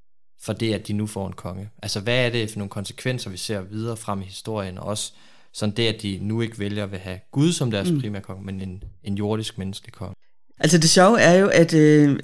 for 0.45 0.53
det, 0.53 0.75
at 0.75 0.89
de 0.89 0.93
nu 0.93 1.07
får 1.07 1.27
en 1.27 1.33
konge? 1.33 1.71
Altså, 1.83 2.01
hvad 2.01 2.27
er 2.27 2.31
det 2.31 2.51
for 2.51 2.59
nogle 2.59 2.71
konsekvenser, 2.71 3.31
vi 3.31 3.37
ser 3.37 3.61
videre 3.61 3.97
frem 3.97 4.23
i 4.23 4.25
historien, 4.25 4.79
og 4.79 4.85
også 4.85 5.13
sådan 5.53 5.75
det, 5.77 5.89
at 5.89 6.03
de 6.03 6.19
nu 6.23 6.41
ikke 6.41 6.59
vælger 6.59 6.85
at 6.85 6.99
have 6.99 7.19
Gud 7.33 7.53
som 7.53 7.71
deres 7.71 7.91
mm. 7.91 8.01
primære 8.01 8.23
konge, 8.23 8.45
men 8.45 8.61
en, 8.61 8.83
en 9.05 9.15
jordisk 9.15 9.59
menneskelig 9.59 9.93
konge? 9.93 10.15
Altså, 10.61 10.79
det 10.79 10.91
sjove 10.91 11.21
er 11.21 11.35
jo, 11.35 11.49
at 11.49 11.75
øh, 11.75 12.19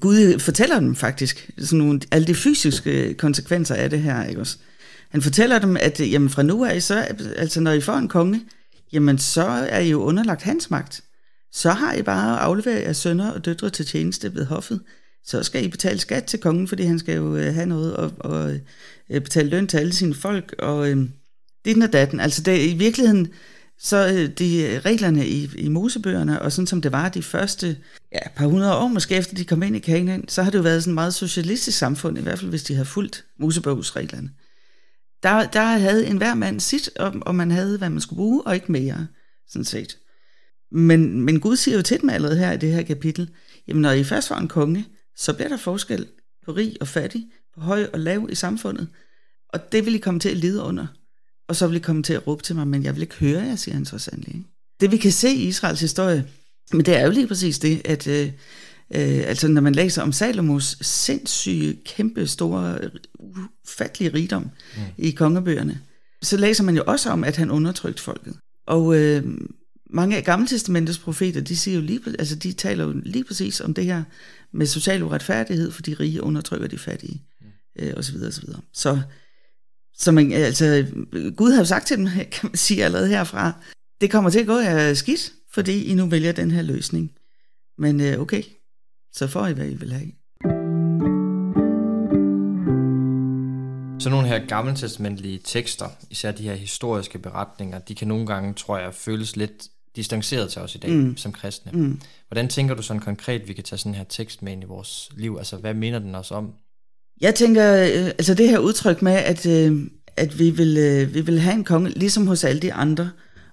Gud 0.00 0.38
fortæller 0.38 0.80
dem 0.80 0.96
faktisk 0.96 1.50
sådan 1.58 1.78
nogle, 1.78 2.00
alle 2.10 2.26
de 2.26 2.34
fysiske 2.34 3.14
konsekvenser 3.14 3.74
af 3.74 3.90
det 3.90 4.02
her, 4.02 4.24
ikke 4.24 4.40
også? 4.40 4.58
Han 5.10 5.22
fortæller 5.22 5.58
dem, 5.58 5.76
at 5.76 6.00
jamen, 6.00 6.30
fra 6.30 6.42
nu 6.42 6.64
af, 6.64 6.82
så, 6.82 7.00
altså, 7.36 7.60
når 7.60 7.72
I 7.72 7.80
får 7.80 7.96
en 7.96 8.08
konge, 8.08 8.40
jamen 8.92 9.18
så 9.18 9.42
er 9.44 9.78
I 9.78 9.90
jo 9.90 10.02
underlagt 10.02 10.42
hans 10.42 10.70
magt. 10.70 11.04
Så 11.52 11.70
har 11.70 11.94
I 11.94 12.02
bare 12.02 12.40
afleveret 12.40 12.82
jeres 12.82 12.96
sønner 12.96 13.30
og 13.30 13.44
døtre 13.44 13.70
til 13.70 13.86
tjeneste 13.86 14.34
ved 14.34 14.44
hoffet. 14.46 14.80
Så 15.24 15.42
skal 15.42 15.64
I 15.64 15.68
betale 15.68 15.98
skat 15.98 16.24
til 16.24 16.40
kongen, 16.40 16.68
fordi 16.68 16.82
han 16.82 16.98
skal 16.98 17.16
jo 17.16 17.36
øh, 17.36 17.54
have 17.54 17.66
noget 17.66 17.96
og, 17.96 18.12
og 18.18 18.52
øh, 19.10 19.20
betale 19.20 19.50
løn 19.50 19.66
til 19.66 19.78
alle 19.78 19.92
sine 19.92 20.14
folk. 20.14 20.54
Og 20.58 20.90
øh, 20.90 20.96
det 21.64 21.70
er 21.70 21.74
den 21.74 21.82
og 21.82 21.92
datten. 21.92 22.20
Altså 22.20 22.42
det, 22.42 22.70
i 22.70 22.74
virkeligheden, 22.74 23.28
så 23.78 24.08
øh, 24.08 24.30
de 24.38 24.80
reglerne 24.80 25.28
i, 25.28 25.50
i 25.58 25.68
Mosebøgerne, 25.68 26.42
og 26.42 26.52
sådan 26.52 26.66
som 26.66 26.82
det 26.82 26.92
var 26.92 27.08
de 27.08 27.22
første 27.22 27.76
ja, 28.12 28.28
par 28.36 28.46
hundrede 28.46 28.76
år, 28.76 28.88
måske 28.88 29.14
efter 29.14 29.34
de 29.34 29.44
kom 29.44 29.62
ind 29.62 29.76
i 29.76 29.78
Kanaan, 29.78 30.28
så 30.28 30.42
har 30.42 30.50
det 30.50 30.58
jo 30.58 30.62
været 30.62 30.82
sådan 30.82 30.92
et 30.92 30.94
meget 30.94 31.14
socialistisk 31.14 31.78
samfund, 31.78 32.18
i 32.18 32.22
hvert 32.22 32.38
fald 32.38 32.50
hvis 32.50 32.62
de 32.62 32.74
har 32.74 32.84
fulgt 32.84 33.24
Mosebogsreglerne. 33.38 34.30
Der, 35.22 35.46
der 35.46 35.62
havde 35.62 36.06
enhver 36.06 36.34
mand 36.34 36.60
sit, 36.60 36.90
og, 36.96 37.14
og 37.20 37.34
man 37.34 37.50
havde, 37.50 37.78
hvad 37.78 37.90
man 37.90 38.00
skulle 38.00 38.18
bruge, 38.18 38.42
og 38.46 38.54
ikke 38.54 38.72
mere, 38.72 39.06
sådan 39.48 39.64
set. 39.64 39.98
Men, 40.72 41.20
men 41.20 41.40
Gud 41.40 41.56
siger 41.56 41.76
jo 41.76 41.82
til 41.82 42.00
dem 42.00 42.10
allerede 42.10 42.38
her 42.38 42.52
i 42.52 42.56
det 42.56 42.72
her 42.72 42.82
kapitel, 42.82 43.30
jamen 43.68 43.82
når 43.82 43.92
I 43.92 44.04
først 44.04 44.30
var 44.30 44.38
en 44.38 44.48
konge, 44.48 44.86
så 45.16 45.32
bliver 45.32 45.48
der 45.48 45.56
forskel 45.56 46.06
på 46.44 46.52
rig 46.52 46.76
og 46.80 46.88
fattig, 46.88 47.26
på 47.54 47.60
høj 47.60 47.86
og 47.92 48.00
lav 48.00 48.28
i 48.30 48.34
samfundet. 48.34 48.88
Og 49.48 49.72
det 49.72 49.86
vil 49.86 49.94
I 49.94 49.98
komme 49.98 50.20
til 50.20 50.28
at 50.28 50.36
lide 50.36 50.62
under. 50.62 50.86
Og 51.48 51.56
så 51.56 51.66
vil 51.66 51.76
I 51.76 51.80
komme 51.80 52.02
til 52.02 52.12
at 52.12 52.26
råbe 52.26 52.42
til 52.42 52.56
mig, 52.56 52.68
men 52.68 52.84
jeg 52.84 52.94
vil 52.94 53.02
ikke 53.02 53.14
høre 53.14 53.42
jer, 53.42 53.56
siger 53.56 53.74
han 53.74 53.84
så 53.84 53.98
sandelig. 53.98 54.46
Det 54.80 54.92
vi 54.92 54.96
kan 54.96 55.12
se 55.12 55.28
i 55.28 55.48
Israels 55.48 55.80
historie, 55.80 56.26
men 56.72 56.86
det 56.86 56.96
er 56.96 57.04
jo 57.04 57.10
lige 57.10 57.26
præcis 57.26 57.58
det, 57.58 57.82
at 57.84 58.06
øh, 58.06 58.26
øh, 58.94 59.22
altså 59.26 59.48
når 59.48 59.60
man 59.60 59.74
læser 59.74 60.02
om 60.02 60.12
Salomos 60.12 60.76
sindssyge, 60.80 61.78
kæmpe 61.84 62.26
store, 62.26 62.78
ufattelige 63.18 64.14
rigdom 64.14 64.42
mm. 64.42 64.82
i 64.98 65.10
kongebøgerne, 65.10 65.80
så 66.22 66.36
læser 66.36 66.64
man 66.64 66.76
jo 66.76 66.82
også 66.86 67.10
om, 67.10 67.24
at 67.24 67.36
han 67.36 67.50
undertrykte 67.50 68.02
folket. 68.02 68.36
Og 68.66 68.96
øh, 68.96 69.24
mange 69.92 70.16
af 70.16 70.24
Gammeltestamentets 70.24 70.98
profeter, 70.98 71.40
de, 71.40 71.56
siger 71.56 71.74
jo 71.74 71.80
lige, 71.80 72.00
altså 72.18 72.36
de 72.36 72.52
taler 72.52 72.84
jo 72.84 72.92
lige 73.04 73.24
præcis 73.24 73.60
om 73.60 73.74
det 73.74 73.84
her 73.84 74.04
med 74.52 74.66
social 74.66 75.02
uretfærdighed, 75.02 75.70
for 75.70 75.82
de 75.82 75.94
rige 75.94 76.22
undertrykker 76.22 76.68
de 76.68 76.78
fattige, 76.78 77.22
mm. 77.40 77.46
øh, 77.78 77.94
osv. 77.96 78.16
osv. 78.26 78.44
Så, 78.72 79.00
så 79.94 80.12
man, 80.12 80.32
altså, 80.32 80.86
Gud 81.36 81.52
har 81.52 81.58
jo 81.58 81.64
sagt 81.64 81.86
til 81.86 81.96
dem, 81.96 82.06
kan 82.32 82.48
man 82.48 82.56
sige 82.56 82.84
allerede 82.84 83.08
herfra, 83.08 83.52
det 84.00 84.10
kommer 84.10 84.30
til 84.30 84.40
at 84.40 84.46
gå 84.46 84.58
af 84.58 84.96
skidt, 84.96 85.32
fordi 85.52 85.84
I 85.84 85.94
nu 85.94 86.06
vælger 86.06 86.32
den 86.32 86.50
her 86.50 86.62
løsning. 86.62 87.12
Men 87.78 88.00
øh, 88.00 88.20
okay, 88.20 88.42
så 89.12 89.26
får 89.26 89.46
I, 89.46 89.52
hvad 89.52 89.66
I 89.66 89.74
vil 89.74 89.92
have. 89.92 90.12
Så 94.00 94.10
nogle 94.10 94.28
her 94.28 94.46
gammeltestamentlige 94.46 95.40
tekster, 95.44 95.88
især 96.10 96.32
de 96.32 96.42
her 96.42 96.54
historiske 96.54 97.18
beretninger, 97.18 97.78
de 97.78 97.94
kan 97.94 98.08
nogle 98.08 98.26
gange, 98.26 98.54
tror 98.54 98.78
jeg, 98.78 98.94
føles 98.94 99.36
lidt 99.36 99.68
distanceret 99.96 100.50
til 100.50 100.62
os 100.62 100.74
i 100.74 100.78
dag 100.78 100.90
mm. 100.90 101.16
som 101.16 101.32
kristne. 101.32 101.72
Mm. 101.72 102.00
Hvordan 102.28 102.48
tænker 102.48 102.74
du 102.74 102.82
sådan 102.82 103.02
konkret, 103.02 103.48
vi 103.48 103.52
kan 103.52 103.64
tage 103.64 103.78
sådan 103.78 103.94
her 103.94 104.04
tekst 104.04 104.42
med 104.42 104.52
ind 104.52 104.62
i 104.62 104.66
vores 104.66 105.10
liv? 105.16 105.36
Altså, 105.38 105.56
hvad 105.56 105.74
mener 105.74 105.98
den 105.98 106.14
os 106.14 106.30
om? 106.30 106.52
Jeg 107.20 107.34
tænker, 107.34 107.74
øh, 107.74 108.06
altså 108.06 108.34
det 108.34 108.48
her 108.48 108.58
udtryk 108.58 109.02
med, 109.02 109.12
at, 109.12 109.46
øh, 109.46 109.86
at 110.16 110.38
vi, 110.38 110.50
vil, 110.50 110.76
øh, 110.78 111.14
vi 111.14 111.20
vil 111.20 111.40
have 111.40 111.54
en 111.54 111.64
konge, 111.64 111.90
ligesom 111.90 112.26
hos 112.26 112.44
alle 112.44 112.62
de 112.62 112.72
andre, 112.72 113.10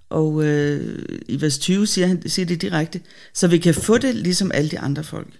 og 0.09 0.45
øh, 0.45 0.99
i 1.27 1.41
vers 1.41 1.59
20 1.59 1.87
siger, 1.87 2.07
han, 2.07 2.29
siger 2.29 2.45
det 2.45 2.61
direkte, 2.61 3.01
så 3.33 3.47
vi 3.47 3.57
kan 3.57 3.73
få 3.73 3.97
det 3.97 4.15
ligesom 4.15 4.51
alle 4.53 4.69
de 4.69 4.79
andre 4.79 5.03
folk. 5.03 5.39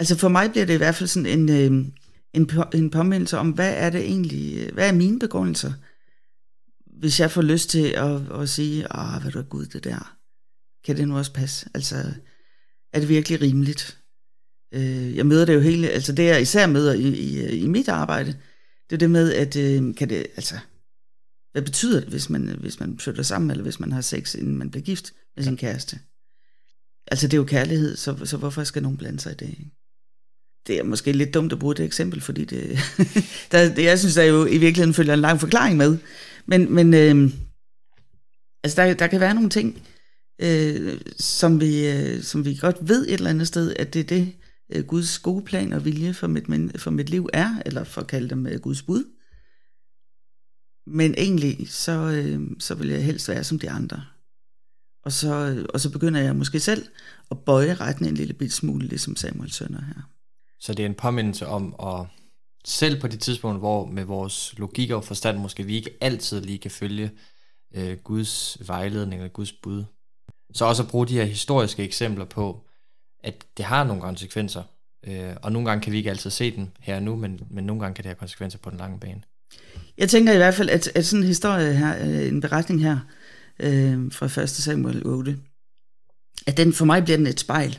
Altså 0.00 0.16
for 0.16 0.28
mig 0.28 0.50
bliver 0.50 0.66
det 0.66 0.74
i 0.74 0.76
hvert 0.76 0.94
fald 0.94 1.08
sådan 1.08 1.38
en, 1.38 1.48
øh, 1.48 1.86
en, 2.34 2.50
en 2.74 2.90
påmindelse 2.90 3.38
om, 3.38 3.50
hvad 3.50 3.74
er 3.76 3.90
det 3.90 4.00
egentlig, 4.00 4.70
hvad 4.72 4.88
er 4.88 4.92
mine 4.92 5.18
begrundelser? 5.18 5.72
Hvis 7.00 7.20
jeg 7.20 7.30
får 7.30 7.42
lyst 7.42 7.70
til 7.70 7.86
at, 7.86 8.32
at 8.40 8.48
sige, 8.48 8.86
ah, 8.90 9.22
hvad 9.22 9.32
du 9.32 9.38
er 9.38 9.42
Gud, 9.42 9.66
det 9.66 9.84
der, 9.84 10.16
kan 10.84 10.96
det 10.96 11.08
nu 11.08 11.16
også 11.16 11.32
passe? 11.32 11.68
Altså, 11.74 11.96
er 12.92 13.00
det 13.00 13.08
virkelig 13.08 13.40
rimeligt? 13.40 13.98
Øh, 14.74 15.16
jeg 15.16 15.26
møder 15.26 15.44
det 15.44 15.54
jo 15.54 15.60
hele, 15.60 15.88
altså 15.88 16.12
det 16.12 16.24
jeg 16.24 16.42
især 16.42 16.66
møder 16.66 16.94
i, 16.94 17.08
i, 17.08 17.58
i 17.58 17.66
mit 17.66 17.88
arbejde, 17.88 18.36
det 18.90 18.96
er 18.96 18.98
det 18.98 19.10
med, 19.10 19.32
at 19.34 19.56
øh, 19.56 19.94
kan 19.94 20.08
det, 20.08 20.26
altså, 20.36 20.54
hvad 21.52 21.62
betyder 21.62 22.00
det, 22.00 22.08
hvis 22.08 22.30
man, 22.30 22.56
hvis 22.60 22.80
man 22.80 22.98
flytter 22.98 23.22
sammen, 23.22 23.50
eller 23.50 23.62
hvis 23.62 23.80
man 23.80 23.92
har 23.92 24.00
sex, 24.00 24.34
inden 24.34 24.56
man 24.56 24.70
bliver 24.70 24.84
gift 24.84 25.12
med 25.36 25.44
sin 25.44 25.56
kæreste? 25.56 25.98
Altså 27.06 27.26
det 27.26 27.34
er 27.34 27.38
jo 27.38 27.44
kærlighed, 27.44 27.96
så, 27.96 28.16
så 28.24 28.36
hvorfor 28.36 28.64
skal 28.64 28.82
nogen 28.82 28.98
blande 28.98 29.20
sig 29.20 29.32
i 29.32 29.34
det? 29.34 29.56
Det 30.66 30.78
er 30.78 30.84
måske 30.84 31.12
lidt 31.12 31.34
dumt 31.34 31.52
at 31.52 31.58
bruge 31.58 31.74
det 31.74 31.84
eksempel, 31.84 32.20
fordi 32.20 32.44
det, 32.44 32.78
der, 33.52 33.74
det 33.74 33.84
jeg 33.84 33.98
synes, 33.98 34.14
der 34.14 34.22
jo 34.22 34.46
i 34.46 34.58
virkeligheden 34.58 34.94
følger 34.94 35.14
en 35.14 35.20
lang 35.20 35.40
forklaring 35.40 35.76
med. 35.76 35.98
Men, 36.50 36.74
men 36.74 36.94
øh, 36.94 37.32
altså 38.64 38.82
der, 38.82 38.94
der 38.94 39.06
kan 39.06 39.20
være 39.20 39.34
nogle 39.34 39.50
ting, 39.50 39.82
øh, 40.42 41.00
som, 41.18 41.60
vi, 41.60 41.88
øh, 41.88 42.22
som 42.22 42.44
vi 42.44 42.58
godt 42.60 42.88
ved 42.88 43.08
et 43.08 43.14
eller 43.14 43.30
andet 43.30 43.46
sted, 43.46 43.76
at 43.76 43.94
det 43.94 44.00
er 44.00 44.04
det, 44.04 44.32
øh, 44.72 44.84
Guds 44.84 45.18
gode 45.18 45.44
plan 45.44 45.72
og 45.72 45.84
vilje 45.84 46.14
for 46.14 46.26
mit, 46.26 46.80
for 46.80 46.90
mit 46.90 47.10
liv 47.10 47.28
er, 47.32 47.62
eller 47.66 47.84
for 47.84 48.00
at 48.00 48.06
kalde 48.06 48.30
dem 48.30 48.46
øh, 48.46 48.60
Guds 48.60 48.82
bud. 48.82 49.04
Men 50.86 51.14
egentlig, 51.18 51.68
så, 51.68 51.92
øh, 51.92 52.40
så 52.58 52.74
vil 52.74 52.88
jeg 52.88 53.04
helst 53.04 53.28
være 53.28 53.44
som 53.44 53.58
de 53.58 53.70
andre. 53.70 54.04
Og 55.04 55.12
så, 55.12 55.34
øh, 55.34 55.66
og 55.74 55.80
så 55.80 55.90
begynder 55.90 56.20
jeg 56.20 56.36
måske 56.36 56.60
selv 56.60 56.86
at 57.30 57.38
bøje 57.38 57.74
retten 57.74 58.06
en 58.06 58.14
lille 58.14 58.34
bit 58.34 58.52
smule, 58.52 58.86
ligesom 58.86 59.16
Samuel 59.16 59.52
sønner 59.52 59.84
her. 59.84 60.10
Så 60.60 60.74
det 60.74 60.82
er 60.82 60.86
en 60.86 60.94
påmindelse 60.94 61.46
om 61.46 61.74
at 61.82 62.06
selv 62.64 63.00
på 63.00 63.08
de 63.08 63.16
tidspunkter, 63.16 63.58
hvor 63.58 63.86
med 63.86 64.04
vores 64.04 64.54
logik 64.58 64.90
og 64.90 65.04
forstand 65.04 65.38
måske 65.38 65.62
vi 65.62 65.76
ikke 65.76 65.96
altid 66.00 66.40
lige 66.40 66.58
kan 66.58 66.70
følge 66.70 67.10
øh, 67.74 67.98
Guds 67.98 68.58
vejledning 68.66 69.22
eller 69.22 69.32
Guds 69.32 69.52
bud. 69.52 69.84
Så 70.54 70.64
også 70.64 70.82
at 70.82 70.88
bruge 70.88 71.06
de 71.06 71.14
her 71.14 71.24
historiske 71.24 71.84
eksempler 71.84 72.24
på, 72.24 72.64
at 73.24 73.44
det 73.56 73.64
har 73.64 73.84
nogle 73.84 74.02
konsekvenser. 74.02 74.62
Øh, 75.06 75.36
og 75.42 75.52
nogle 75.52 75.68
gange 75.68 75.82
kan 75.82 75.92
vi 75.92 75.98
ikke 75.98 76.10
altid 76.10 76.30
se 76.30 76.56
den 76.56 76.72
her 76.80 76.96
og 76.96 77.02
nu, 77.02 77.16
men, 77.16 77.40
men 77.50 77.64
nogle 77.64 77.82
gange 77.82 77.94
kan 77.94 78.02
det 78.02 78.08
have 78.08 78.16
konsekvenser 78.16 78.58
på 78.58 78.70
den 78.70 78.78
lange 78.78 79.00
bane. 79.00 79.22
Jeg 79.98 80.08
tænker 80.08 80.32
i 80.32 80.36
hvert 80.36 80.54
fald, 80.54 80.70
at, 80.70 80.88
at 80.94 81.06
sådan 81.06 81.22
en 81.22 81.26
historie 81.28 81.74
her, 81.74 82.08
øh, 82.08 82.28
en 82.28 82.40
beretning 82.40 82.82
her, 82.82 82.98
øh, 83.60 84.12
fra 84.12 84.42
1. 84.42 84.48
Samuel 84.48 85.06
8, 85.06 85.38
at 86.46 86.56
den 86.56 86.72
for 86.72 86.84
mig 86.84 87.04
bliver 87.04 87.16
den 87.16 87.26
et 87.26 87.40
spejl, 87.40 87.78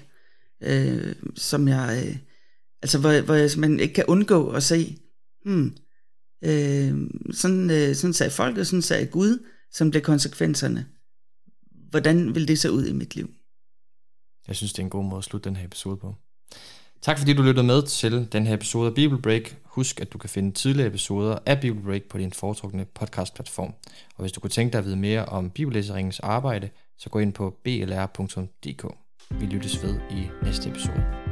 øh, 0.61 1.15
som 1.35 1.67
jeg... 1.67 2.03
Øh, 2.07 2.15
Altså, 2.81 2.99
hvor, 2.99 3.21
hvor 3.21 3.59
man 3.59 3.79
ikke 3.79 3.93
kan 3.93 4.05
undgå 4.07 4.49
at 4.49 4.63
se, 4.63 4.97
hmm, 5.45 5.77
øh, 6.43 6.93
sådan, 7.31 7.69
øh, 7.69 7.95
sådan 7.95 8.13
sagde 8.13 8.31
folket, 8.31 8.67
sådan 8.67 8.81
sagde 8.81 9.05
Gud, 9.05 9.45
som 9.71 9.91
blev 9.91 10.01
konsekvenserne. 10.01 10.85
Hvordan 11.89 12.35
vil 12.35 12.47
det 12.47 12.59
se 12.59 12.71
ud 12.71 12.85
i 12.85 12.93
mit 12.93 13.15
liv? 13.15 13.29
Jeg 14.47 14.55
synes, 14.55 14.73
det 14.73 14.79
er 14.79 14.83
en 14.83 14.89
god 14.89 15.03
måde 15.03 15.17
at 15.17 15.23
slutte 15.23 15.49
den 15.49 15.55
her 15.55 15.65
episode 15.65 15.97
på. 15.97 16.15
Tak 17.01 17.17
fordi 17.17 17.33
du 17.33 17.41
lyttede 17.41 17.67
med 17.67 17.83
til 17.83 18.27
den 18.31 18.47
her 18.47 18.53
episode 18.53 18.87
af 18.87 18.95
Bible 18.95 19.21
Break. 19.21 19.55
Husk, 19.63 20.01
at 20.01 20.13
du 20.13 20.17
kan 20.17 20.29
finde 20.29 20.51
tidligere 20.51 20.87
episoder 20.87 21.37
af 21.45 21.61
Bible 21.61 21.81
Break 21.83 22.03
på 22.03 22.17
din 22.17 22.33
foretrukne 22.33 22.85
podcastplatform. 22.85 23.73
Og 24.15 24.21
hvis 24.21 24.31
du 24.31 24.39
kunne 24.39 24.49
tænke 24.49 24.73
dig 24.73 24.79
at 24.79 24.85
vide 24.85 24.97
mere 24.97 25.25
om 25.25 25.49
Bibellæseringens 25.49 26.19
arbejde, 26.19 26.69
så 26.97 27.09
gå 27.09 27.19
ind 27.19 27.33
på 27.33 27.57
blr.dk. 27.63 28.85
Vi 29.39 29.45
lyttes 29.45 29.83
ved 29.83 29.99
i 30.11 30.29
næste 30.43 30.69
episode. 30.69 31.30